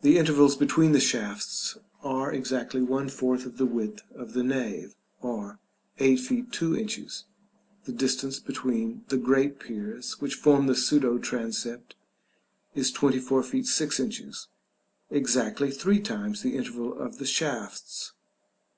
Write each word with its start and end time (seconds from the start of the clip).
The 0.00 0.16
intervals 0.16 0.56
between 0.56 0.92
the 0.92 0.98
shafts 0.98 1.76
are 2.02 2.32
exactly 2.32 2.80
one 2.80 3.10
fourth 3.10 3.44
of 3.44 3.58
the 3.58 3.66
width 3.66 4.00
of 4.14 4.32
the 4.32 4.42
nave, 4.42 4.94
or 5.20 5.58
8 5.98 6.18
feet 6.18 6.52
2 6.52 6.74
inches, 6.74 7.24
and 7.76 7.84
the 7.94 7.98
distance 7.98 8.40
between 8.40 9.04
the 9.08 9.18
great 9.18 9.60
piers 9.60 10.18
which 10.22 10.36
form 10.36 10.68
the 10.68 10.74
pseudo 10.74 11.18
transept 11.18 11.96
is 12.74 12.90
24 12.90 13.42
feet 13.42 13.66
6 13.66 14.00
inches, 14.00 14.48
exactly 15.10 15.70
three 15.70 16.00
times 16.00 16.40
the 16.40 16.56
interval 16.56 16.98
of 16.98 17.18
the 17.18 17.26
shafts. 17.26 18.14